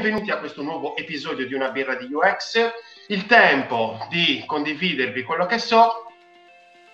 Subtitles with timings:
[0.00, 2.58] benvenuti a questo nuovo episodio di Una birra di UX.
[3.08, 6.06] Il tempo di condividervi quello che so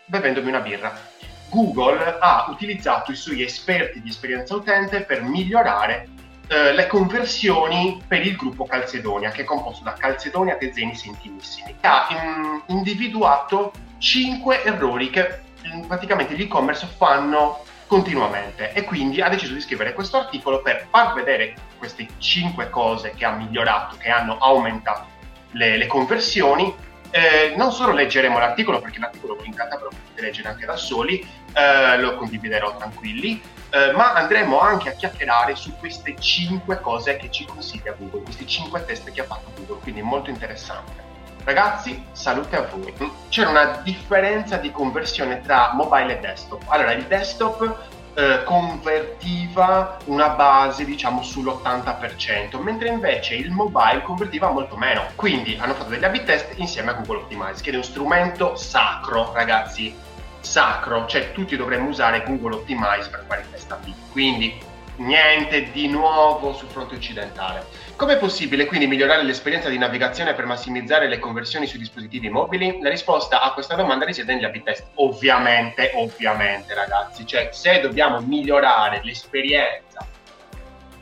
[0.07, 1.01] bevendomi una birra.
[1.49, 6.09] Google ha utilizzato i suoi esperti di esperienza utente per migliorare
[6.49, 11.77] eh, le conversioni per il gruppo Calcedonia, che è composto da Calcedonia, Tezzeni, Sentimissimi.
[11.83, 15.43] Ha in, individuato 5 errori che
[15.87, 21.15] praticamente gli e-commerce fanno continuamente e quindi ha deciso di scrivere questo articolo per far
[21.15, 25.07] vedere queste 5 cose che ha migliorato, che hanno aumentato
[25.53, 26.75] le, le conversioni.
[27.11, 31.25] Eh, non solo leggeremo l'articolo perché l'articolo vi incanta però potete leggere anche da soli,
[31.55, 33.41] eh, lo condividerò tranquilli,
[33.71, 38.47] eh, ma andremo anche a chiacchierare su queste 5 cose che ci consiglia Google, questi
[38.47, 41.06] 5 test che ha fatto Google, quindi molto interessante.
[41.47, 42.93] Ragazzi, salute a voi.
[43.29, 46.65] C'era una differenza di conversione tra mobile e desktop.
[46.67, 54.77] Allora, il desktop eh, convertiva una base, diciamo, sull'80%, mentre invece il mobile convertiva molto
[54.77, 55.07] meno.
[55.15, 59.31] Quindi hanno fatto degli A-B test insieme a Google Optimize, che è uno strumento sacro,
[59.33, 59.95] ragazzi,
[60.41, 61.07] sacro.
[61.07, 63.93] Cioè, tutti dovremmo usare Google Optimize per fare test A-B.
[64.11, 64.61] Quindi,
[64.97, 67.86] niente di nuovo sul fronte occidentale.
[67.97, 72.79] Com'è possibile quindi migliorare l'esperienza di navigazione per massimizzare le conversioni sui dispositivi mobili?
[72.83, 74.91] La risposta a questa domanda risiede negli A-B test.
[74.97, 80.07] Ovviamente, ovviamente ragazzi, cioè se dobbiamo migliorare l'esperienza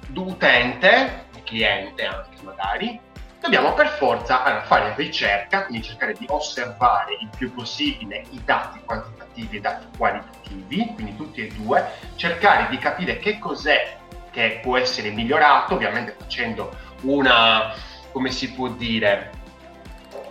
[0.06, 3.00] d'utente, cliente anche magari,
[3.40, 9.56] dobbiamo per forza fare ricerca, quindi cercare di osservare il più possibile i dati quantitativi
[9.56, 11.84] e i dati qualitativi, quindi tutti e due,
[12.14, 13.96] cercare di capire che cos'è
[14.34, 17.74] che può essere migliorato, ovviamente facendo una,
[18.12, 19.30] come si può dire,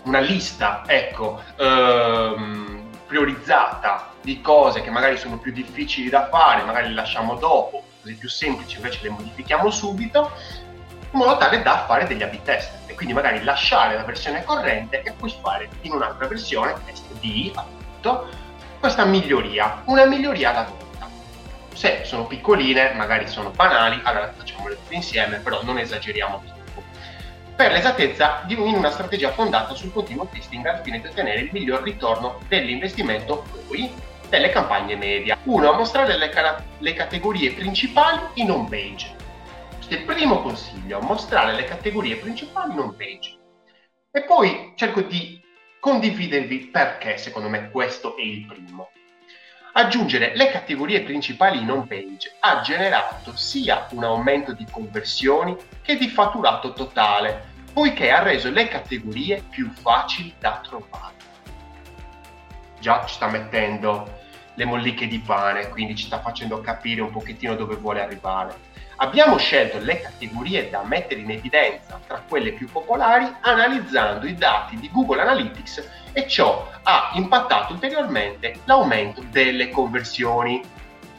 [0.04, 6.90] una lista, ecco, ehm, priorizzata di cose che magari sono più difficili da fare, magari
[6.90, 10.32] le lasciamo dopo, così più semplici invece le modifichiamo subito,
[11.12, 15.04] in modo tale da fare degli A-B test e quindi magari lasciare la versione corrente
[15.04, 18.30] e poi fare in un'altra versione, test D appunto,
[18.80, 20.84] questa miglioria, una miglioria alla volta
[21.74, 26.53] se sono piccoline, magari sono banali, allora facciamole tutte insieme, però non esageriamo.
[27.56, 31.84] Per l'esattezza, in una strategia fondata sul continuo testing al fine di ottenere il miglior
[31.84, 33.94] ritorno dell'investimento poi
[34.28, 35.38] delle campagne media.
[35.44, 35.74] 1.
[35.74, 39.16] Mostrare le, car- le categorie principali in home page.
[39.76, 43.38] Questo è il primo consiglio, mostrare le categorie principali in home page.
[44.10, 45.40] E poi cerco di
[45.80, 48.90] condividervi perché secondo me questo è il primo.
[49.76, 55.98] Aggiungere le categorie principali in home page ha generato sia un aumento di conversioni che
[55.98, 61.16] di fatturato totale, poiché ha reso le categorie più facili da trovare.
[62.80, 64.20] Già ci sta mettendo
[64.54, 68.56] le molliche di pane, quindi ci sta facendo capire un pochettino dove vuole arrivare.
[68.98, 74.76] Abbiamo scelto le categorie da mettere in evidenza tra quelle più popolari analizzando i dati
[74.76, 80.62] di Google Analytics e ciò ha impattato ulteriormente l'aumento delle conversioni.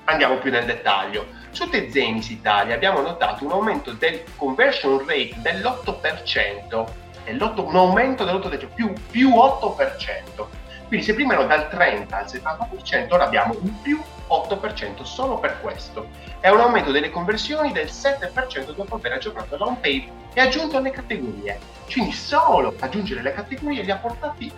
[0.05, 1.27] Andiamo più nel dettaglio.
[1.51, 6.87] Su Tezenis Italia abbiamo notato un aumento del conversion rate dell'8%,
[7.27, 10.47] un aumento dell'8%, più, più 8%.
[10.87, 15.61] Quindi se prima ero dal 30 al 70%, ora abbiamo un più 8% solo per
[15.61, 16.09] questo.
[16.41, 20.79] È un aumento delle conversioni del 7% dopo aver aggiornato la home page e aggiunto
[20.81, 21.59] le categorie.
[21.91, 24.53] Quindi solo aggiungere le categorie li ha portati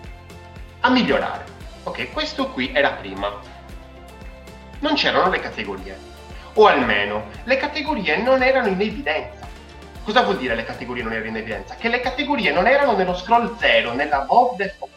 [0.86, 1.44] a migliorare.
[1.82, 3.41] Ok, questo qui era prima.
[4.78, 5.98] Non c'erano le categorie.
[6.54, 9.48] O almeno, le categorie non erano in evidenza.
[10.04, 11.75] Cosa vuol dire le categorie non erano in evidenza?
[11.75, 14.92] Che le categorie non erano nello scroll 0, nella bob default.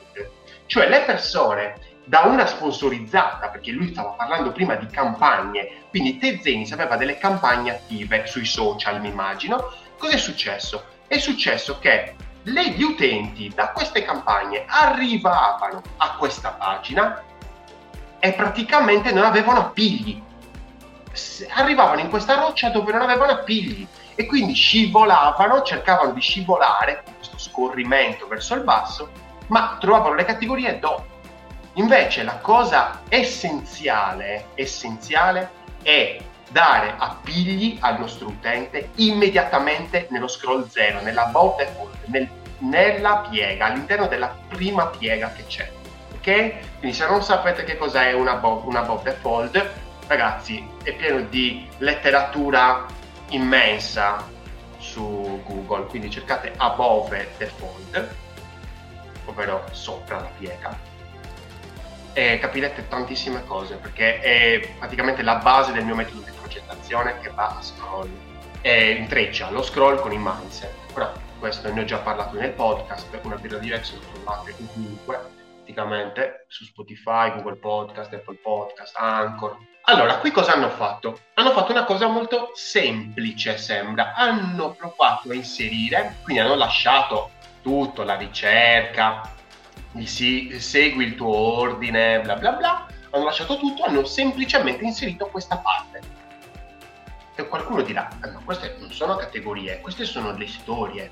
[0.67, 1.73] Cioè le persone
[2.05, 7.71] da una sponsorizzata, perché lui stava parlando prima di campagne, quindi Tezenis aveva delle campagne
[7.71, 9.73] attive sui social, mi immagino.
[9.97, 10.83] Cos'è successo?
[11.07, 12.13] È successo che
[12.43, 17.21] gli utenti da queste campagne arrivavano a questa pagina
[18.19, 20.21] e praticamente non avevano appigli.
[21.49, 23.85] Arrivavano in questa roccia dove non avevano appigli
[24.15, 29.09] e quindi scivolavano, cercavano di scivolare con questo scorrimento verso il basso,
[29.47, 31.05] ma trovavano le categorie dopo.
[31.73, 36.19] Invece la cosa essenziale, essenziale è
[36.49, 42.27] dare appigli al nostro utente immediatamente nello scroll 0, nella default, nel,
[42.59, 45.71] nella piega, all'interno della prima piega che c'è.
[46.15, 46.79] Ok?
[46.79, 49.69] Quindi se non sapete che cos'è una, bo- una bob default,
[50.07, 52.85] ragazzi, è pieno di letteratura
[53.29, 54.25] immensa
[54.77, 58.15] su Google, quindi cercate above default,
[59.25, 60.87] ovvero sopra la piega
[62.13, 67.29] e capirete tantissime cose perché è praticamente la base del mio metodo di progettazione che
[67.29, 68.09] va a scroll
[68.61, 70.73] e intreccia lo scroll con il mindset.
[71.37, 75.19] questo ne ho già parlato nel podcast, una birra diversa lo trovate ovunque,
[75.57, 79.57] praticamente su Spotify, Google Podcast, Apple Podcast, Anchor.
[79.83, 81.19] Allora, qui cosa hanno fatto?
[81.35, 84.13] Hanno fatto una cosa molto semplice, sembra.
[84.13, 87.31] Hanno provato a inserire, quindi hanno lasciato
[87.61, 89.33] tutto, la ricerca,
[90.03, 95.57] si, segui il tuo ordine, bla bla bla, hanno lasciato tutto, hanno semplicemente inserito questa
[95.57, 96.18] parte.
[97.39, 101.09] E qualcuno dirà, ah, no, queste non sono categorie, queste sono le storie.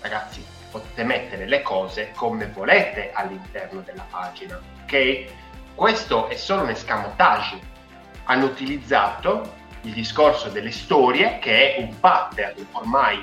[0.00, 5.24] Ragazzi, potete mettere le cose come volete all'interno della pagina, ok?
[5.74, 7.58] Questo è solo un escamotage.
[8.26, 13.20] Hanno utilizzato il discorso delle storie, che è un pattern ormai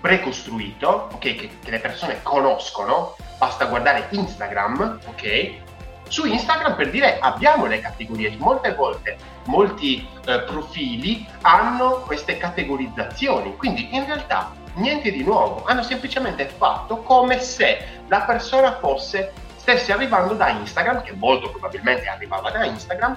[0.00, 1.18] precostruito, ok?
[1.18, 5.68] Che, che le persone conoscono, basta guardare Instagram, ok?
[6.10, 13.56] Su Instagram per dire abbiamo le categorie, molte volte molti eh, profili hanno queste categorizzazioni,
[13.56, 19.92] quindi in realtà niente di nuovo, hanno semplicemente fatto come se la persona fosse stesse
[19.92, 23.16] arrivando da Instagram, che molto probabilmente arrivava da Instagram,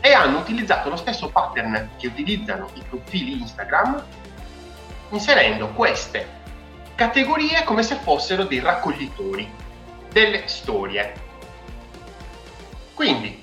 [0.00, 4.02] e hanno utilizzato lo stesso pattern che utilizzano i profili Instagram,
[5.10, 6.26] inserendo queste
[6.94, 9.46] categorie come se fossero dei raccoglitori
[10.10, 11.23] delle storie.
[12.94, 13.42] Quindi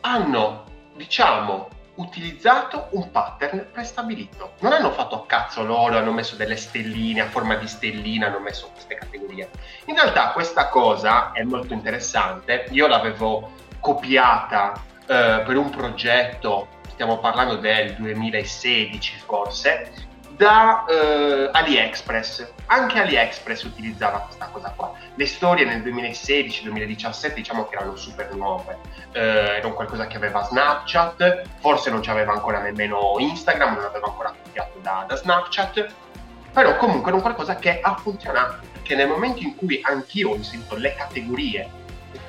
[0.00, 0.64] hanno,
[0.96, 4.52] diciamo, utilizzato un pattern prestabilito.
[4.60, 8.40] Non hanno fatto a cazzo loro, hanno messo delle stelline a forma di stellina, hanno
[8.40, 9.50] messo queste categorie.
[9.86, 12.66] In realtà questa cosa è molto interessante.
[12.70, 19.92] Io l'avevo copiata eh, per un progetto, stiamo parlando del 2016 forse,
[20.40, 22.52] da eh, AliExpress.
[22.64, 24.94] Anche AliExpress utilizzava questa cosa qua.
[25.14, 28.78] Le storie nel 2016-2017 diciamo che erano super nuove,
[29.12, 34.32] eh, erano qualcosa che aveva Snapchat, forse non c'aveva ancora nemmeno Instagram, non aveva ancora
[34.42, 35.86] copiato da, da Snapchat,
[36.54, 40.74] però comunque era qualcosa che ha funzionato, perché nel momento in cui anch'io ho inserito
[40.76, 41.68] le categorie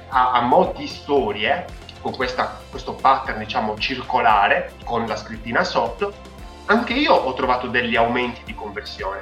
[0.10, 1.66] a, a mo' storie,
[2.02, 6.31] con questa, questo pattern diciamo circolare, con la scrittina sotto,
[6.66, 9.22] anche io ho trovato degli aumenti di conversione.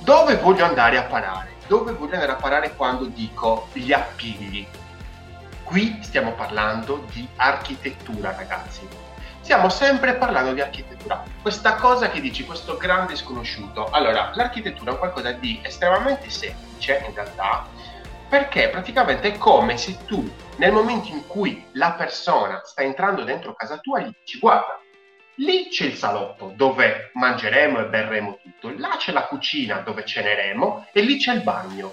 [0.00, 1.52] Dove voglio andare a parare?
[1.66, 4.66] Dove voglio andare a parare quando dico gli appigli?
[5.62, 8.86] Qui stiamo parlando di architettura, ragazzi.
[9.40, 11.22] Stiamo sempre parlando di architettura.
[11.40, 13.88] Questa cosa che dici, questo grande sconosciuto.
[13.90, 17.66] Allora, l'architettura è qualcosa di estremamente semplice, in realtà,
[18.28, 23.54] perché praticamente è come se tu, nel momento in cui la persona sta entrando dentro
[23.54, 24.80] casa tua, gli dici, guarda,
[25.38, 30.86] Lì c'è il salotto dove mangeremo e berremo tutto, là c'è la cucina dove ceneremo
[30.92, 31.92] e lì c'è il bagno.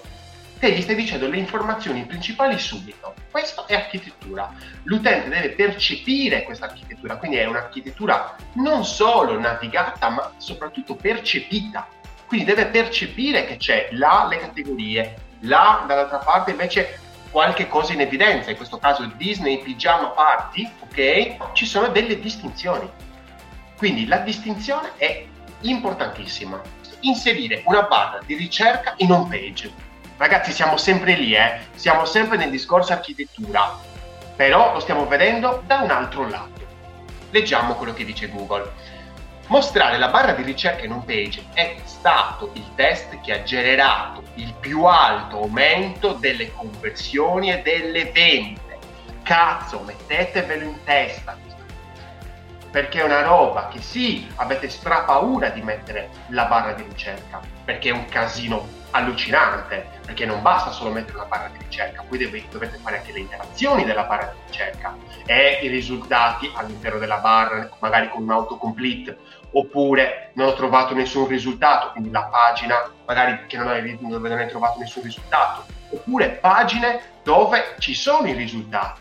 [0.60, 3.14] Te gli stai dicendo le informazioni principali subito.
[3.32, 4.48] Questo è architettura.
[4.84, 11.88] L'utente deve percepire questa architettura, quindi è un'architettura non solo navigata, ma soprattutto percepita.
[12.26, 17.00] Quindi deve percepire che c'è là le categorie, là dall'altra parte invece
[17.32, 21.52] qualche cosa in evidenza, in questo caso Disney Pigiama Party, ok?
[21.54, 22.88] Ci sono delle distinzioni
[23.82, 25.24] quindi la distinzione è
[25.62, 26.62] importantissima.
[27.00, 29.72] Inserire una barra di ricerca in home page.
[30.16, 31.58] Ragazzi, siamo sempre lì, eh?
[31.74, 33.76] siamo sempre nel discorso architettura,
[34.36, 36.64] però lo stiamo vedendo da un altro lato.
[37.30, 38.70] Leggiamo quello che dice Google.
[39.48, 44.22] Mostrare la barra di ricerca in home page è stato il test che ha generato
[44.34, 48.78] il più alto aumento delle conversioni e delle vendite.
[49.24, 51.36] Cazzo, mettetevelo in testa
[52.72, 57.90] perché è una roba che sì, avete strapaura di mettere la barra di ricerca, perché
[57.90, 62.44] è un casino allucinante, perché non basta solo mettere la barra di ricerca, poi deve,
[62.50, 67.68] dovete fare anche le interazioni della barra di ricerca e i risultati all'interno della barra,
[67.78, 69.18] magari con un autocomplete,
[69.52, 73.66] oppure non ho trovato nessun risultato, quindi la pagina magari che non
[74.00, 79.00] dove non hai trovato nessun risultato, oppure pagine dove ci sono i risultati.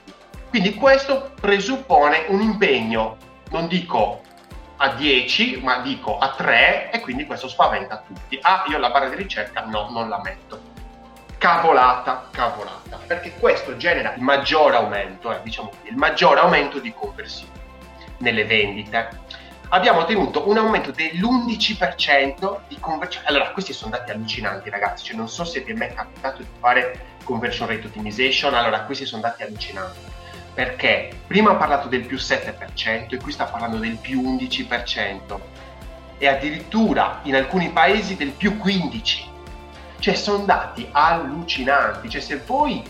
[0.49, 4.21] Quindi questo presuppone un impegno non dico
[4.77, 8.39] a 10, ma dico a 3 e quindi questo spaventa tutti.
[8.41, 10.69] Ah, io la barra di ricerca no, non la metto.
[11.37, 17.51] Cavolata, cavolata, perché questo genera il maggior aumento, eh, diciamo il maggior aumento di conversione
[18.17, 19.19] nelle vendite.
[19.69, 23.27] Abbiamo ottenuto un aumento dell'11% di conversione.
[23.27, 25.05] Allora, questi sono dati allucinanti, ragazzi.
[25.05, 28.53] Cioè, non so se vi è mai capitato di fare conversion rate optimization.
[28.53, 30.10] Allora, questi sono dati allucinanti
[30.53, 35.39] perché prima ha parlato del più 7% e qui sta parlando del più 11%
[36.17, 39.29] e addirittura in alcuni paesi del più 15%.
[39.99, 42.83] Cioè sono dati allucinanti, cioè se voi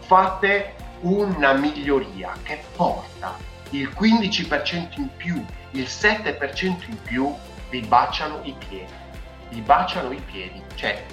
[0.00, 3.36] fate una miglioria che porta
[3.70, 7.34] il 15% in più, il 7% in più,
[7.68, 9.02] vi baciano i piedi.
[9.50, 11.04] vi baciano i piedi, cioè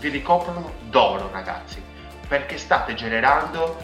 [0.00, 1.82] vi ricoprono d'oro ragazzi,
[2.26, 3.76] perché state generando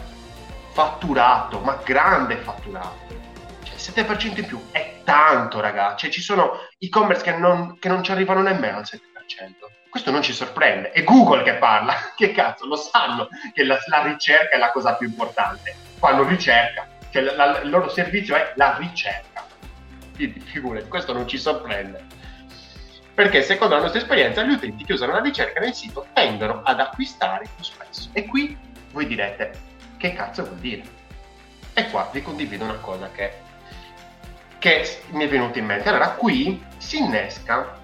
[0.71, 3.19] fatturato, ma grande fatturato.
[3.63, 8.03] Cioè 7% in più è tanto ragazzi, cioè, ci sono e-commerce che non, che non
[8.03, 8.99] ci arrivano nemmeno al 7%.
[9.89, 14.03] Questo non ci sorprende, è Google che parla, che cazzo, lo sanno che la, la
[14.03, 15.75] ricerca è la cosa più importante.
[15.97, 19.45] Fanno ricerca, cioè la, la, il loro servizio è la ricerca.
[20.15, 22.19] Quindi figurati, questo non ci sorprende
[23.13, 26.79] perché secondo la nostra esperienza gli utenti che usano la ricerca nel sito tendono ad
[26.79, 28.09] acquistare più spesso.
[28.13, 28.57] E qui
[28.91, 29.51] voi direte,
[30.01, 30.83] che cazzo vuol dire?
[31.73, 33.33] E qua vi condivido una cosa che,
[34.57, 35.87] che mi è venuta in mente.
[35.87, 37.79] Allora, qui si innesca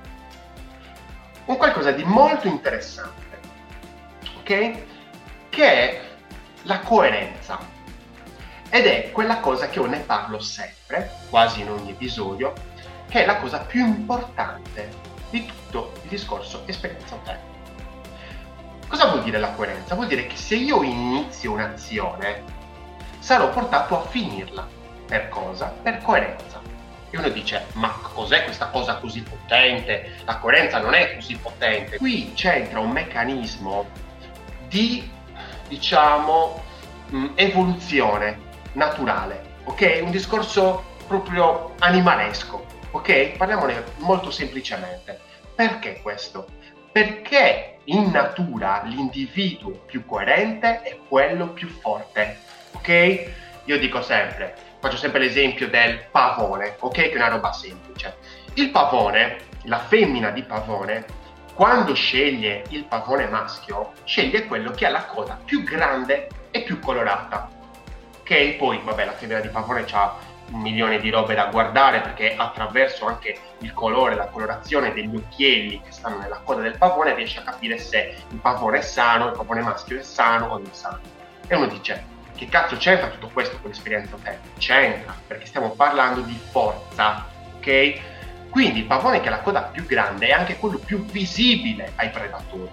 [1.46, 3.40] un qualcosa di molto interessante,
[4.40, 4.78] ok?
[5.50, 6.02] Che è
[6.64, 7.60] la coerenza.
[8.70, 12.54] Ed è quella cosa che io ne parlo sempre, quasi in ogni episodio,
[13.08, 14.90] che è la cosa più importante
[15.30, 17.47] di tutto il discorso esperienza utente.
[18.88, 19.96] Cosa vuol dire la coerenza?
[19.96, 22.44] Vuol dire che se io inizio un'azione,
[23.20, 24.68] sarò portato a finirla.
[25.06, 25.74] Per cosa?
[25.82, 26.62] Per coerenza.
[27.10, 30.18] E uno dice, ma cos'è questa cosa così potente?
[30.26, 31.98] La coerenza non è così potente.
[31.98, 33.88] Qui c'entra un meccanismo
[34.68, 35.10] di,
[35.68, 36.64] diciamo,
[37.12, 38.40] mm, evoluzione
[38.74, 40.00] naturale, ok?
[40.04, 42.66] Un discorso proprio animalesco.
[42.92, 43.38] Ok?
[43.38, 45.20] Parliamone molto semplicemente.
[45.56, 46.48] Perché questo?
[46.92, 52.40] Perché in natura l'individuo più coerente è quello più forte.
[52.74, 53.32] Ok?
[53.66, 56.94] Io dico sempre, faccio sempre l'esempio del pavone, ok?
[56.94, 58.18] Che è una roba semplice.
[58.54, 61.06] Il pavone, la femmina di pavone,
[61.54, 66.80] quando sceglie il pavone maschio, sceglie quello che ha la coda più grande e più
[66.80, 67.50] colorata.
[68.20, 68.56] Ok?
[68.56, 70.18] Poi, vabbè, la femmina di pavone ha
[70.52, 75.82] un milione di robe da guardare perché attraverso anche il colore, la colorazione degli occhielli
[75.82, 79.36] che stanno nella coda del pavone riesce a capire se il pavone è sano, il
[79.36, 81.00] pavone maschio è sano o non sano.
[81.48, 84.50] E uno dice, che cazzo c'entra tutto questo con l'esperienza utente?
[84.58, 87.26] C'entra, perché stiamo parlando di forza,
[87.58, 88.00] ok?
[88.50, 92.10] Quindi il pavone che ha la coda più grande è anche quello più visibile ai
[92.10, 92.70] predatori,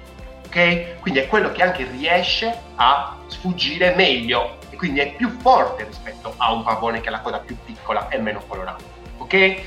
[0.46, 1.00] ok?
[1.00, 6.52] Quindi è quello che anche riesce a sfuggire meglio quindi è più forte rispetto a
[6.52, 8.84] un pavone che ha la coda più piccola e meno colorata.
[9.16, 9.62] Ok?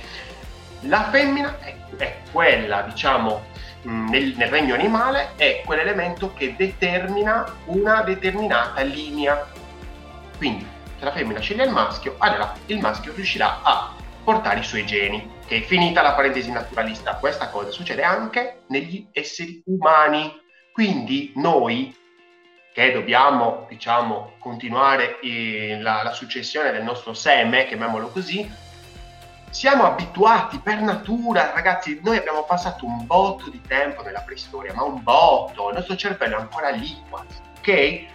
[0.82, 3.42] La femmina è, è quella, diciamo,
[3.82, 9.44] nel, nel, regno animale, è quell'elemento che determina una determinata linea.
[10.38, 10.68] Quindi,
[11.00, 15.28] se la femmina sceglie il maschio, allora il maschio riuscirà a portare i suoi geni.
[15.48, 20.32] È finita la parentesi naturalista, questa cosa succede anche negli esseri umani.
[20.72, 21.92] Quindi noi
[22.78, 25.18] che dobbiamo diciamo, continuare
[25.80, 28.48] la, la successione del nostro seme, chiamiamolo così,
[29.50, 34.84] siamo abituati per natura, ragazzi, noi abbiamo passato un botto di tempo nella preistoria, ma
[34.84, 38.06] un botto, il nostro cervello è ancora lì quasi, ok?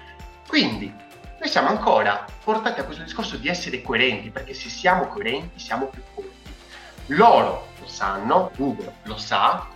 [0.46, 0.94] Quindi
[1.40, 5.86] noi siamo ancora portati a questo discorso di essere coerenti, perché se siamo coerenti siamo
[5.86, 6.54] più forti.
[7.06, 9.66] Loro lo sanno, Google lo sa,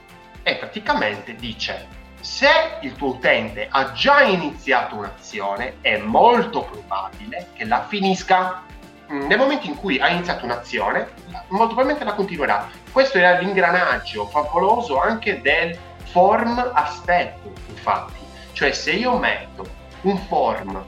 [0.44, 1.88] e praticamente dice
[2.26, 8.64] se il tuo utente ha già iniziato un'azione, è molto probabile che la finisca.
[9.10, 11.08] Mm, nel momento in cui ha iniziato un'azione,
[11.48, 12.68] molto probabilmente la continuerà.
[12.90, 15.78] Questo era l'ingranaggio favoloso anche del
[16.10, 18.18] form a step, infatti.
[18.52, 19.64] Cioè se io metto
[20.02, 20.84] un form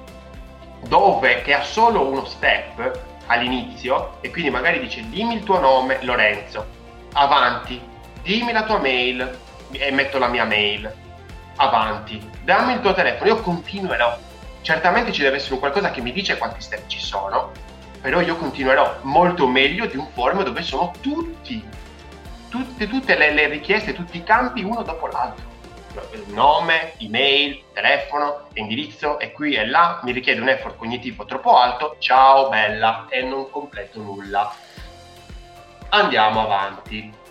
[0.89, 6.03] dove che ha solo uno step all'inizio e quindi magari dice dimmi il tuo nome
[6.03, 6.67] Lorenzo,
[7.13, 7.81] avanti,
[8.23, 9.39] dimmi la tua mail
[9.71, 11.07] e metto la mia mail
[11.59, 14.17] avanti, dammi il tuo telefono, io continuerò.
[14.63, 17.53] Certamente ci deve essere qualcosa che mi dice quanti step ci sono,
[18.01, 21.67] però io continuerò molto meglio di un forum dove sono tutti,
[22.49, 25.47] tutte, tutte le, le richieste, tutti i campi uno dopo l'altro.
[26.27, 31.97] Nome, email, telefono, indirizzo e qui e là mi richiede un effort cognitivo troppo alto,
[31.99, 34.53] ciao bella e non completo nulla.
[35.89, 37.27] Andiamo avanti.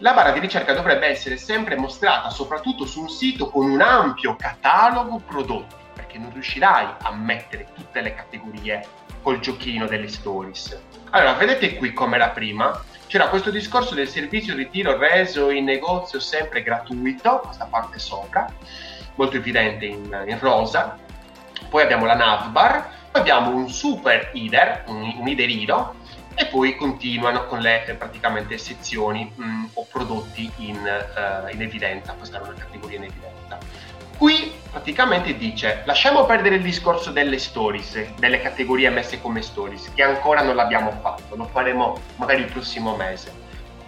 [0.00, 4.36] La barra di ricerca dovrebbe essere sempre mostrata soprattutto su un sito con un ampio
[4.36, 8.86] catalogo prodotti, perché non riuscirai a mettere tutte le categorie
[9.22, 10.80] col giochino delle stories.
[11.10, 12.80] Allora, vedete qui come era prima?
[13.08, 18.46] C'era questo discorso del servizio ritiro reso in negozio sempre gratuito, questa parte sopra,
[19.16, 20.96] molto evidente in, in rosa.
[21.68, 25.94] Poi abbiamo la navbar, poi abbiamo un super IDER, un, un IDERino,
[26.38, 31.60] e poi continuano con le eh, praticamente sezioni mh, mm, o prodotti in, uh, in,
[31.60, 33.58] evidenza, questa è una categoria in evidenza.
[34.16, 40.04] Qui praticamente dice lasciamo perdere il discorso delle stories, delle categorie messe come stories, che
[40.04, 43.32] ancora non l'abbiamo fatto, lo faremo magari il prossimo mese.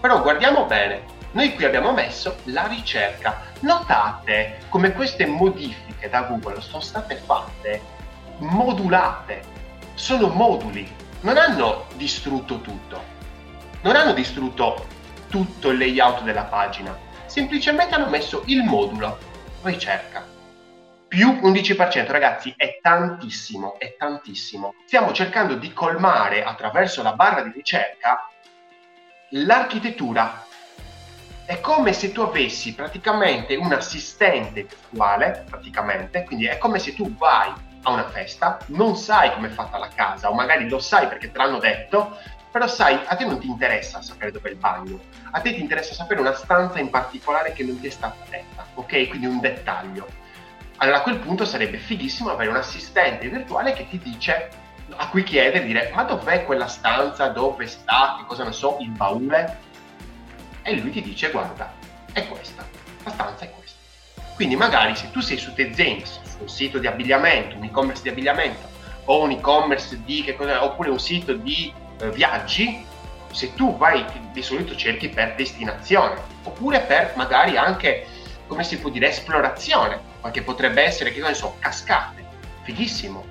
[0.00, 3.42] Però guardiamo bene, Noi qui abbiamo messo la ricerca.
[3.61, 7.80] Notate come queste modifiche da Google sono state fatte
[8.38, 9.42] modulate,
[9.95, 10.90] sono moduli,
[11.21, 13.03] non hanno distrutto tutto,
[13.83, 14.87] non hanno distrutto
[15.29, 16.97] tutto il layout della pagina,
[17.27, 19.19] semplicemente hanno messo il modulo
[19.62, 20.27] ricerca.
[21.07, 24.75] Più 11%, ragazzi, è tantissimo, è tantissimo.
[24.87, 28.31] Stiamo cercando di colmare attraverso la barra di ricerca
[29.31, 30.47] l'architettura.
[31.45, 37.12] È come se tu avessi praticamente un assistente virtuale, praticamente, quindi è come se tu
[37.17, 41.09] vai a una festa, non sai come è fatta la casa, o magari lo sai
[41.09, 42.17] perché te l'hanno detto,
[42.51, 44.99] però sai, a te non ti interessa sapere dove è il bagno,
[45.31, 48.67] a te ti interessa sapere una stanza in particolare che non ti è stata detta,
[48.75, 49.09] ok?
[49.09, 50.07] Quindi un dettaglio.
[50.79, 54.49] Allora a quel punto sarebbe fighissimo avere un assistente virtuale che ti dice,
[54.97, 58.91] a cui chiede, dire, ma dov'è quella stanza, dove sta, che cosa ne so, il
[58.91, 59.59] baule?
[60.63, 61.73] E lui ti dice, guarda,
[62.13, 62.67] è questa,
[63.05, 63.60] la stanza è questa.
[64.40, 68.09] Quindi magari se tu sei su TeZenix, su un sito di abbigliamento, un e-commerce di
[68.09, 68.70] abbigliamento,
[69.04, 71.70] o un e-commerce di, che cosa, oppure un sito di
[72.00, 72.82] eh, viaggi,
[73.32, 78.06] se tu vai di solito cerchi per destinazione, oppure per magari anche,
[78.47, 82.25] come si può dire, esplorazione, perché potrebbe essere, che ne so, cascate,
[82.62, 83.23] fighissimo.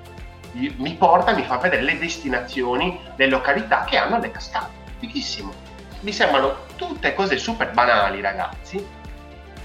[0.52, 5.52] Mi porta, mi fa vedere le destinazioni, le località che hanno le cascate, fighissimo.
[6.02, 8.98] Mi sembrano tutte cose super banali, ragazzi,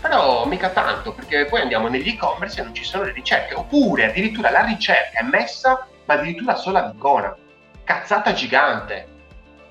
[0.08, 4.06] però mica tanto, perché poi andiamo negli e-commerce e non ci sono le ricerche, oppure
[4.06, 7.36] addirittura la ricerca è messa, ma addirittura solo ad icona
[7.84, 9.08] cazzata gigante.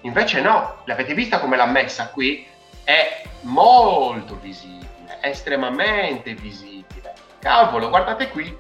[0.01, 2.45] Invece no, l'avete vista come l'ha messa qui?
[2.83, 7.15] È molto visibile, è estremamente visibile.
[7.39, 8.57] Cavolo, guardate qui.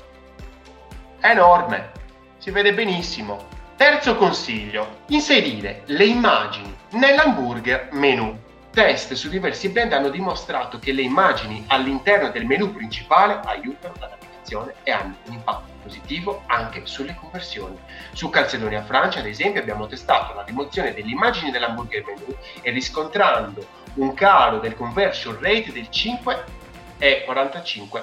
[1.19, 1.91] È enorme,
[2.39, 3.49] si vede benissimo.
[3.75, 8.43] Terzo consiglio, inserire le immagini nell'hamburger menu.
[8.75, 14.09] Test su diversi brand hanno dimostrato che le immagini all'interno del menu principale aiutano la
[14.09, 17.79] navigazione e hanno un impatto positivo anche sulle conversioni.
[18.15, 23.65] Su Calzedonia Francia, ad esempio, abbiamo testato la rimozione delle immagini dell'hamburger menu e riscontrando
[23.95, 28.01] un calo del conversion rate del 5,45%.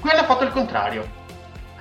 [0.00, 1.06] Qui hanno fatto il contrario.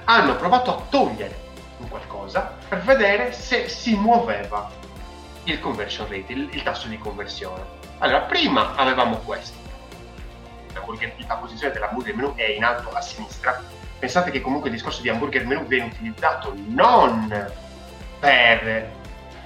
[0.03, 1.39] Hanno provato a togliere
[1.77, 4.81] un qualcosa per vedere se si muoveva
[5.45, 7.63] il conversion rate, il, il tasso di conversione.
[7.99, 9.60] Allora, prima avevamo questo.
[10.73, 13.62] La, posizione dell'hamburger menu è in alto a sinistra
[14.01, 17.30] pensate che comunque il discorso di hamburger menu viene utilizzato non
[18.19, 18.91] per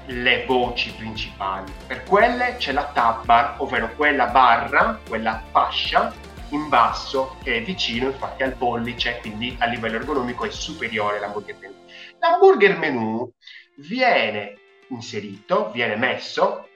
[0.06, 6.14] le voci principali, per quelle c'è la tab bar, ovvero quella barra, quella fascia
[6.50, 11.58] in basso che è vicino infatti al pollice, quindi a livello ergonomico è superiore all'hamburger
[11.60, 11.76] menu.
[12.20, 13.30] L'hamburger menu
[13.78, 14.58] viene
[14.90, 16.68] inserito, viene messo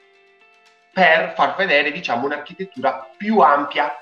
[0.91, 3.95] per far vedere diciamo un'architettura più ampia,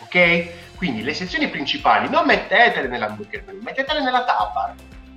[0.00, 0.76] ok?
[0.76, 4.74] Quindi le sezioni principali non mettetele nell'hamburger menu, mettetele nella tab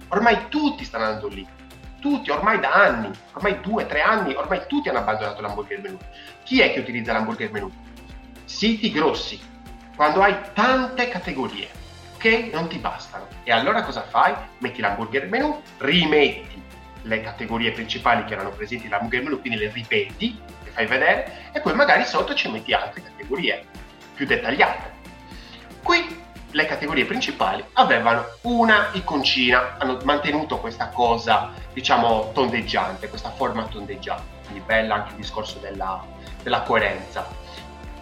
[0.10, 1.48] Ormai tutti stanno andando lì.
[2.00, 5.98] Tutti, ormai da anni, ormai due, tre anni, ormai tutti hanno abbandonato l'hamburger menu.
[6.44, 7.72] Chi è che utilizza l'hamburger menu?
[8.46, 9.41] Siti grossi,
[9.96, 11.68] quando hai tante categorie,
[12.13, 12.50] ok?
[12.54, 13.28] Non ti bastano.
[13.44, 14.36] E allora cosa fai?
[14.60, 16.55] Metti l'hamburger menu, rimetti
[17.06, 21.62] le categorie principali che erano presenti nell'hamburger menu, quindi le ripeti, le fai vedere, e
[21.62, 23.65] poi magari sotto ci metti altre categorie
[24.13, 24.94] più dettagliate.
[25.82, 33.65] Qui le categorie principali avevano una iconcina, hanno mantenuto questa cosa, diciamo, tondeggiante, questa forma
[33.65, 36.04] tondeggiante, quindi bella anche il discorso della,
[36.41, 37.28] della coerenza.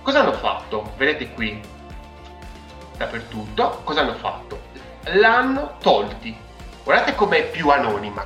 [0.01, 0.93] Cosa hanno fatto?
[0.97, 1.59] Vedete qui,
[2.95, 4.61] dappertutto, cosa hanno fatto?
[5.05, 6.35] L'hanno tolti.
[6.83, 8.25] Guardate com'è più anonima.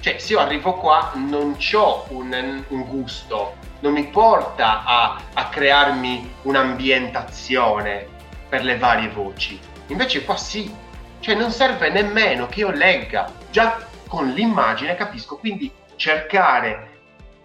[0.00, 3.56] Cioè, se io arrivo qua non ho un, un gusto.
[3.80, 8.06] Non mi porta a, a crearmi un'ambientazione
[8.48, 9.58] per le varie voci.
[9.88, 10.72] Invece qua sì,
[11.20, 16.96] cioè non serve nemmeno che io legga, già con l'immagine capisco, quindi cercare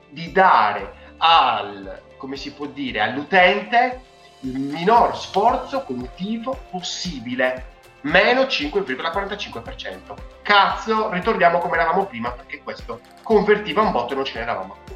[0.10, 4.02] di dare al, come si può dire, all'utente
[4.42, 7.72] il minor sforzo cognitivo possibile,
[8.04, 10.16] meno 5,45%.
[10.42, 14.96] Cazzo, ritorniamo come eravamo prima perché questo convertiva un botto e non ce n'eravamo più.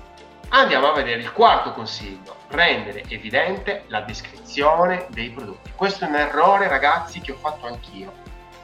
[0.49, 5.71] Andiamo a vedere il quarto consiglio, rendere evidente la descrizione dei prodotti.
[5.75, 8.13] Questo è un errore ragazzi che ho fatto anch'io,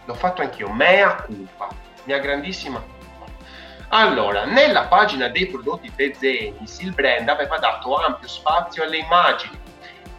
[0.05, 1.67] l'ho fatto anch'io, mea culpa,
[2.05, 3.31] mia grandissima culpa.
[3.89, 9.59] Allora, nella pagina dei prodotti Tezenis il brand aveva dato ampio spazio alle immagini,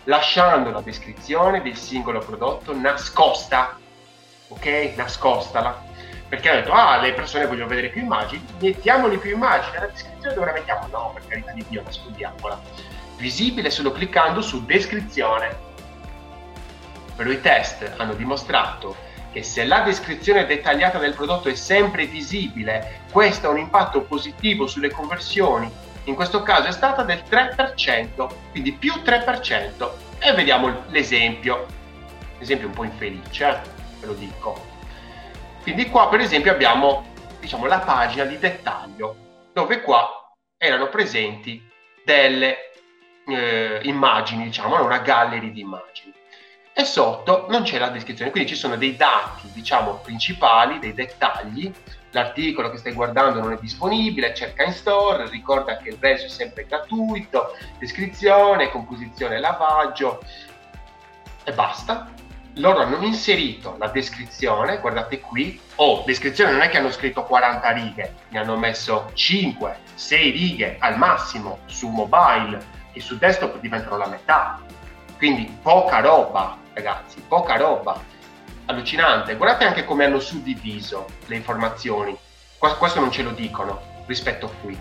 [0.05, 3.79] lasciando la descrizione del singolo prodotto nascosta,
[4.49, 4.93] ok?
[4.97, 5.93] Nascostala
[6.27, 10.35] perché ha detto ah le persone vogliono vedere più immagini mettiamoli più immagini nella descrizione
[10.35, 12.59] dove la mettiamo no per carità di Dio nascondiamola
[13.17, 15.73] visibile solo cliccando su descrizione.
[17.17, 23.01] Però i test hanno dimostrato che se la descrizione dettagliata del prodotto è sempre visibile,
[23.11, 25.71] questo ha un impatto positivo sulle conversioni.
[26.05, 29.91] In questo caso è stata del 3%, quindi più 3%.
[30.19, 31.67] E vediamo l'esempio.
[32.39, 33.83] Esempio un po' infelice, eh?
[34.01, 34.73] Ve lo dico.
[35.63, 37.13] Quindi qua per esempio abbiamo
[37.45, 39.17] diciamo, la pagina di dettaglio,
[39.53, 41.63] dove qua erano presenti
[42.05, 42.71] delle
[43.27, 46.13] eh, immagini, diciamo, una gallery di immagini.
[46.73, 51.73] E sotto non c'è la descrizione, quindi ci sono dei dati, diciamo, principali, dei dettagli.
[52.11, 56.29] L'articolo che stai guardando non è disponibile, cerca in store, ricorda che il reso è
[56.29, 60.21] sempre gratuito, descrizione, composizione lavaggio
[61.45, 62.09] e basta.
[62.59, 67.71] Loro hanno inserito la descrizione, guardate qui, oh, descrizione non è che hanno scritto 40
[67.73, 73.97] righe, ne hanno messo 5, 6 righe al massimo su mobile e su desktop diventano
[73.97, 74.61] la metà.
[75.17, 78.01] Quindi poca roba, ragazzi, poca roba.
[78.67, 79.35] Allucinante.
[79.35, 82.17] Guardate anche come hanno suddiviso le informazioni.
[82.57, 84.79] Questo non ce lo dicono rispetto a qui.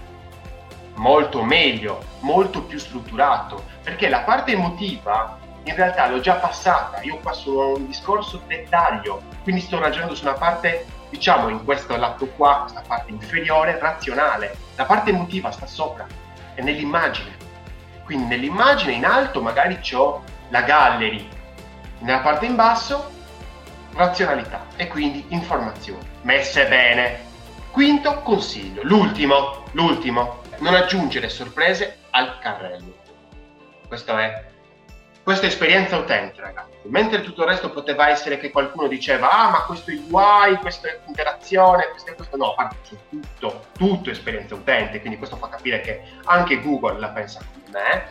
[0.95, 7.01] Molto meglio, molto più strutturato, perché la parte emotiva in realtà l'ho già passata.
[7.01, 11.95] Io passo a un discorso dettaglio, quindi sto ragionando su una parte, diciamo, in questo
[11.97, 14.55] lato qua, questa parte inferiore, razionale.
[14.75, 16.05] La parte emotiva sta sopra,
[16.53, 17.43] è nell'immagine
[18.03, 21.27] quindi nell'immagine in alto magari ho la gallery,
[21.99, 23.11] nella parte in basso
[23.93, 27.31] razionalità e quindi informazioni messe bene.
[27.71, 32.95] Quinto consiglio, l'ultimo, l'ultimo, non aggiungere sorprese al carrello.
[33.87, 34.51] Questo è
[35.23, 36.71] questa esperienza utente, ragazzi.
[36.83, 40.89] Mentre tutto il resto poteva essere che qualcuno diceva, ah, ma questo è UI, questa
[40.89, 42.35] è interazione, questo è questo.
[42.35, 42.75] No, parte
[43.09, 48.05] tutto, tutto esperienza utente, quindi questo fa capire che anche Google la pensa come me.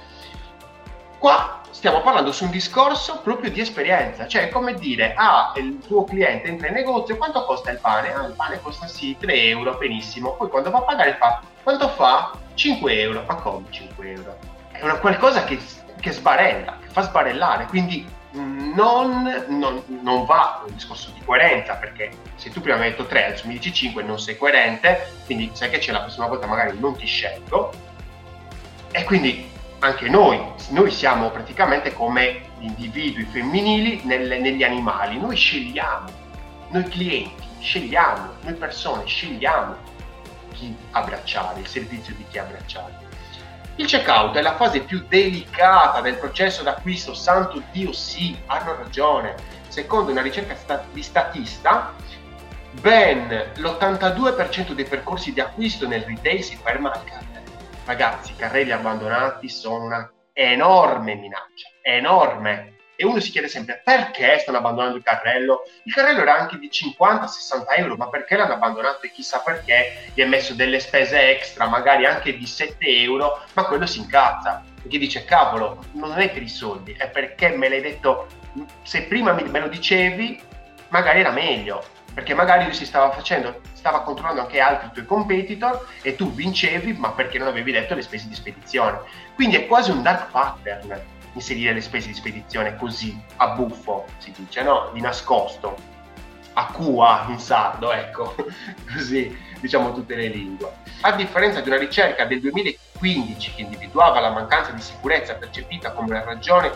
[1.18, 6.04] Qua stiamo parlando su un discorso proprio di esperienza, cioè come dire, ah, il tuo
[6.04, 8.12] cliente entra in negozio, quanto costa il pane?
[8.12, 10.32] Ah, il pane costa sì 3 euro, benissimo.
[10.34, 12.32] Poi quando va a pagare fa, quanto fa?
[12.54, 13.22] 5 euro.
[13.26, 14.36] Ma come 5 euro?
[14.72, 15.60] È una qualcosa che
[16.02, 22.10] che sbarella, che fa sbarellare, quindi non, non, non, va un discorso di coerenza, perché
[22.34, 25.50] se tu prima mi hai detto 3, adesso mi dici 5, non sei coerente, quindi
[25.52, 27.72] sai che c'è la prossima volta magari non ti scelgo.
[28.90, 36.10] E quindi anche noi, noi siamo praticamente come individui femminili nelle, negli animali, noi scegliamo,
[36.70, 39.76] noi clienti scegliamo, noi persone scegliamo
[40.52, 43.01] chi abbracciare, il servizio di chi abbracciare.
[43.76, 49.34] Il checkout è la fase più delicata del processo d'acquisto, santo Dio sì, hanno ragione.
[49.68, 51.94] Secondo una ricerca di statista,
[52.72, 57.50] ben l'82% dei percorsi di acquisto nel retail si ferma al carrello.
[57.86, 64.38] Ragazzi, i carrelli abbandonati sono una enorme minaccia, enorme e uno si chiede sempre perché
[64.38, 65.64] stanno abbandonando il carrello.
[65.82, 70.22] Il carrello era anche di 50-60 euro, ma perché l'hanno abbandonato e chissà perché gli
[70.22, 74.62] ha messo delle spese extra, magari anche di 7 euro, ma quello si incazza.
[74.80, 78.28] Perché dice cavolo, non è per i soldi, è perché me l'hai detto,
[78.82, 80.40] se prima me lo dicevi,
[80.88, 81.84] magari era meglio.
[82.14, 86.92] Perché magari lui si stava facendo, stava controllando anche altri tuoi competitor e tu vincevi,
[86.92, 89.00] ma perché non avevi detto le spese di spedizione.
[89.34, 94.32] Quindi è quasi un dark pattern inserire le spese di spedizione così a buffo, si
[94.36, 94.90] dice, no?
[94.92, 95.76] Di nascosto,
[96.54, 98.34] a cua in sardo, ecco,
[98.92, 100.72] così diciamo tutte le lingue.
[101.02, 106.10] A differenza di una ricerca del 2015 che individuava la mancanza di sicurezza percepita come
[106.10, 106.70] una ragione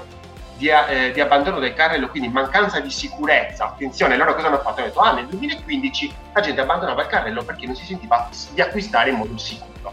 [0.57, 3.67] di, eh, di, abbandono del carrello, quindi mancanza di sicurezza.
[3.67, 4.81] Attenzione, loro cosa hanno fatto?
[4.81, 8.61] Hanno detto, ah, nel 2015 la gente abbandonava il carrello perché non si sentiva di
[8.61, 9.93] acquistare in modo sicuro.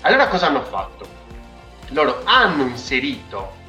[0.00, 1.06] Allora cosa hanno fatto?
[1.90, 3.60] Loro hanno inserito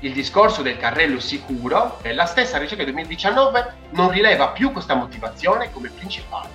[0.00, 5.72] il discorso del carrello sicuro, la stessa ricerca del 2019 non rileva più questa motivazione
[5.72, 6.48] come principale.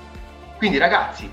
[0.57, 1.29] Quindi ragazzi,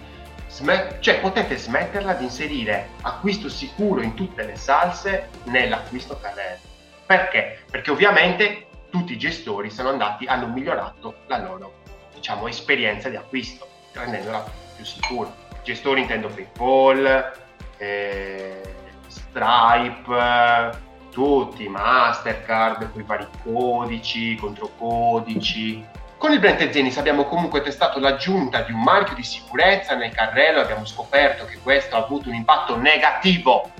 [0.48, 6.58] sm- cioè, potete smetterla di inserire acquisto sicuro in tutte le salse nell'acquisto carrello.
[7.06, 7.64] Perché?
[7.70, 11.74] Perché ovviamente tutti i gestori sono andati, hanno migliorato la loro
[12.14, 14.44] diciamo, esperienza di acquisto, rendendola
[14.74, 15.32] più sicura.
[15.62, 17.32] Gestori intendo PayPal,
[17.76, 18.60] eh,
[19.06, 25.84] Stripe, tutti, Mastercard, con i vari codici, controcodici.
[26.16, 30.60] Con il brand Zenis abbiamo comunque testato l'aggiunta di un marchio di sicurezza nel carrello
[30.60, 33.70] abbiamo scoperto che questo ha avuto un impatto negativo.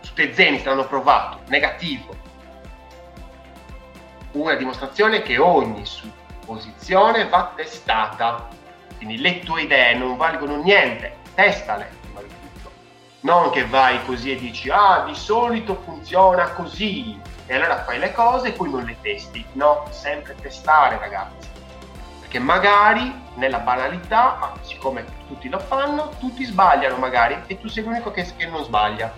[0.00, 2.14] Su Tezenis l'hanno provato, negativo.
[4.32, 8.48] Una dimostrazione che ogni supposizione va testata.
[8.96, 12.02] Quindi le tue idee non valgono niente, testale
[13.24, 18.12] non che vai così e dici ah di solito funziona così e allora fai le
[18.12, 19.44] cose e poi non le testi.
[19.52, 21.48] No, sempre testare ragazzi.
[22.20, 27.84] Perché magari nella banalità, ah, siccome tutti lo fanno, tutti sbagliano magari e tu sei
[27.84, 29.12] l'unico che, che non sbaglia.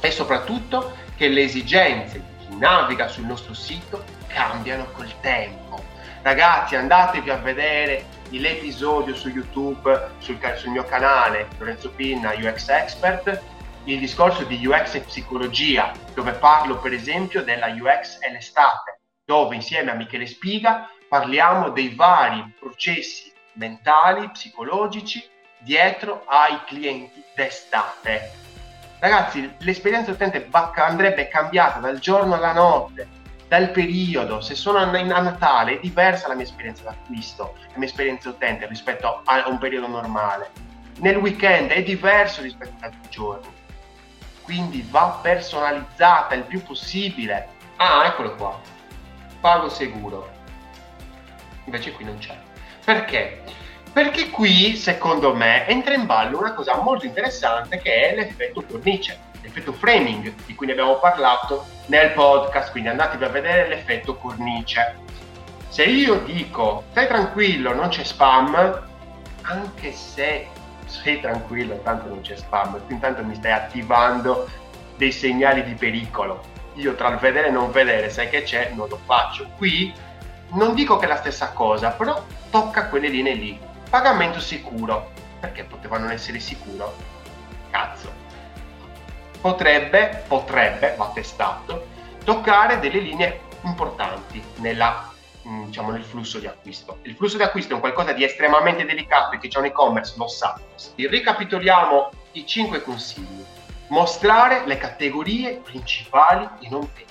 [0.00, 5.82] E soprattutto che le esigenze di chi naviga sul nostro sito cambiano col tempo.
[6.22, 13.42] Ragazzi, andatevi a vedere l'episodio su YouTube, sul, sul mio canale Lorenzo Pinna UX Expert,
[13.84, 19.54] il discorso di UX e psicologia, dove parlo per esempio della UX e l'estate, dove
[19.54, 25.26] insieme a Michele Spiga parliamo dei vari processi mentali, psicologici
[25.58, 28.32] dietro ai clienti d'estate.
[29.00, 33.08] Ragazzi, l'esperienza utente andrebbe cambiata dal giorno alla notte,
[33.48, 34.40] dal periodo.
[34.40, 39.22] Se sono a, Natale è diversa la mia esperienza d'acquisto, la mia esperienza utente rispetto
[39.24, 40.50] a, a un periodo normale.
[40.98, 43.48] Nel weekend è diverso rispetto ad altri giorni.
[44.42, 47.48] Quindi va personalizzata il più possibile.
[47.76, 48.60] Ah, eccolo qua.
[49.40, 50.36] Pago sicuro
[51.68, 52.36] invece qui non c'è.
[52.84, 53.42] Perché?
[53.92, 59.18] Perché qui, secondo me, entra in ballo una cosa molto interessante che è l'effetto cornice,
[59.42, 64.96] l'effetto framing, di cui ne abbiamo parlato nel podcast, quindi andatevi a vedere l'effetto cornice.
[65.68, 68.82] Se io dico stai tranquillo, non c'è spam,
[69.42, 70.48] anche se
[70.86, 74.48] sei tranquillo, tanto non c'è spam, tu intanto mi stai attivando
[74.96, 76.56] dei segnali di pericolo.
[76.74, 79.48] Io tra il vedere e non vedere, sai che c'è, non lo faccio.
[79.56, 79.92] Qui
[80.50, 83.58] non dico che è la stessa cosa, però tocca quelle linee lì.
[83.88, 85.10] Pagamento sicuro.
[85.40, 86.94] Perché poteva non essere sicuro?
[87.70, 88.17] Cazzo.
[89.40, 91.86] Potrebbe, potrebbe, va testato,
[92.24, 95.12] toccare delle linee importanti nella,
[95.46, 96.98] mm, diciamo, nel flusso di acquisto.
[97.02, 100.14] Il flusso di acquisto è un qualcosa di estremamente delicato e che c'è un e-commerce
[100.16, 100.58] lo sa.
[100.94, 103.44] Ricapitoliamo i cinque consigli.
[103.88, 107.08] Mostrare le categorie principali in home page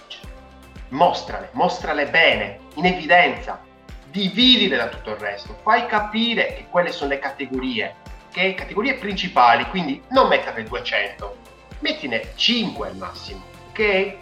[0.90, 3.62] mostrale, mostrale bene, in evidenza,
[4.10, 7.96] dividile da tutto il resto, fai capire che quelle sono le categorie,
[8.32, 11.38] che categorie principali, quindi non mettere 200,
[11.80, 14.16] mettine 5 al massimo, ok?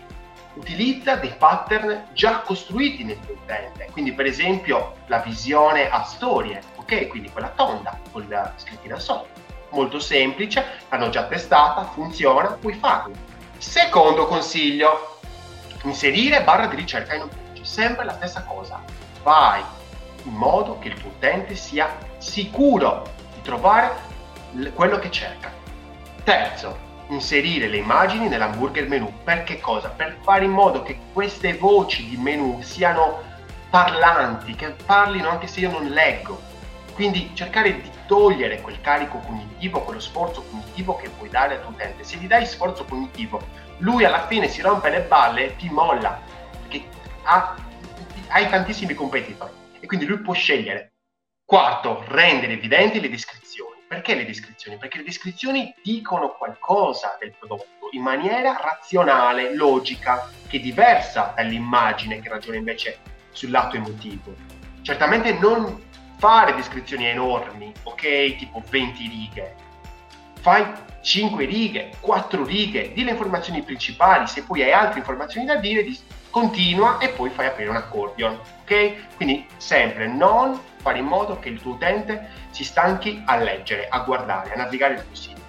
[0.56, 6.62] Utilizza dei pattern già costruiti nel tuo utente, quindi per esempio la visione a storie,
[6.76, 7.08] ok?
[7.08, 9.28] Quindi quella tonda con la scrittina sotto,
[9.72, 13.13] molto semplice, l'hanno già testata, funziona, puoi farlo.
[13.58, 15.20] Secondo consiglio,
[15.84, 18.82] inserire barra di ricerca in un page, sempre la stessa cosa.
[19.22, 19.62] Fai
[20.24, 23.94] in modo che il tuo utente sia sicuro di trovare
[24.74, 25.52] quello che cerca.
[26.24, 26.78] Terzo,
[27.10, 29.12] inserire le immagini nell'hamburger menu.
[29.24, 29.89] Per che cosa?
[29.89, 33.22] Per fare in modo che queste voci di menu siano
[33.70, 36.41] parlanti, che parlino anche se io non leggo.
[36.94, 41.72] Quindi cercare di togliere quel carico cognitivo, quello sforzo cognitivo che puoi dare al tuo
[41.72, 42.04] utente.
[42.04, 43.41] Se gli dai sforzo cognitivo
[43.80, 46.20] lui alla fine si rompe le balle e ti molla,
[46.62, 46.86] perché
[47.24, 47.56] ha,
[48.30, 50.94] hai tantissimi competitor e quindi lui può scegliere.
[51.44, 53.74] Quarto, rendere evidenti le descrizioni.
[53.88, 54.78] Perché le descrizioni?
[54.78, 62.19] Perché le descrizioni dicono qualcosa del prodotto in maniera razionale, logica, che è diversa dall'immagine
[62.19, 62.98] che ragiona invece
[63.32, 64.34] sul lato emotivo.
[64.82, 65.84] Certamente non
[66.17, 68.36] fare descrizioni enormi, ok?
[68.38, 69.56] Tipo 20 righe.
[70.41, 70.65] Fai
[71.02, 75.86] 5 righe, 4 righe, di le informazioni principali, se poi hai altre informazioni da dire,
[76.32, 79.15] continua e poi fai aprire un accordion, ok?
[79.15, 84.02] Quindi sempre non fare in modo che il tuo utente si stanchi a leggere, a
[84.02, 85.41] guardare, a navigare il tuo sito.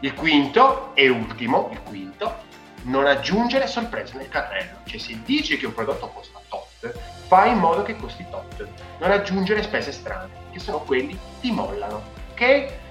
[0.00, 2.46] Il quinto e ultimo, il quinto,
[2.84, 7.58] non aggiungere sorprese nel carrello, cioè se dici che un prodotto costa tot, fai in
[7.58, 8.66] modo che costi tot,
[9.00, 12.86] non aggiungere spese strane, che sono quelli ti mollano, ok?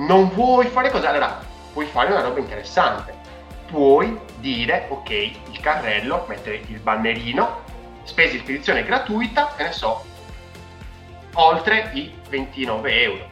[0.00, 1.08] non vuoi fare cosa?
[1.08, 1.40] Allora,
[1.72, 3.14] puoi fare una roba interessante.
[3.66, 7.62] Puoi dire, ok, il carrello, mettere il bannerino,
[8.02, 10.04] spese di spedizione gratuita, che ne so,
[11.34, 13.28] oltre i 29 euro.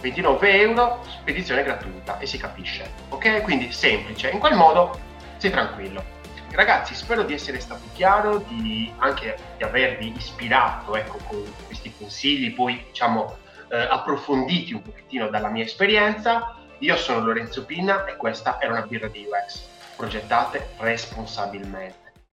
[0.00, 3.42] 29 euro, spedizione gratuita e si capisce, ok?
[3.42, 4.98] Quindi semplice, in quel modo
[5.36, 6.14] sei tranquillo.
[6.50, 12.54] Ragazzi, spero di essere stato chiaro, di anche di avervi ispirato ecco, con questi consigli,
[12.54, 13.36] poi diciamo
[13.68, 16.56] eh, approfonditi un pochettino dalla mia esperienza.
[16.78, 19.66] Io sono Lorenzo Pinna e questa era una birra di UX.
[19.96, 22.05] Progettate responsabilmente.